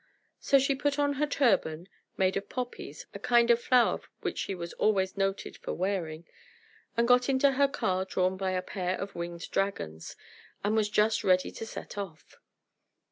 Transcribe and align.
So 0.39 0.57
she 0.57 0.73
put 0.73 0.97
on 0.97 1.13
her 1.21 1.27
turban, 1.27 1.87
made 2.17 2.35
of 2.35 2.49
poppies 2.49 3.05
(a 3.13 3.19
kind 3.19 3.51
of 3.51 3.61
flower 3.61 4.01
which 4.21 4.39
she 4.39 4.55
was 4.55 4.73
always 4.73 5.15
noted 5.15 5.57
for 5.57 5.75
wearing) 5.75 6.25
and 6.97 7.07
got 7.07 7.29
into 7.29 7.51
her 7.51 7.67
car 7.67 8.03
drawn 8.03 8.35
by 8.35 8.53
a 8.53 8.63
pair 8.63 8.99
of 8.99 9.13
winged 9.13 9.51
dragons, 9.51 10.15
and 10.63 10.75
was 10.75 10.89
just 10.89 11.23
ready 11.23 11.51
to 11.51 11.67
set 11.67 11.99
off. 11.99 12.37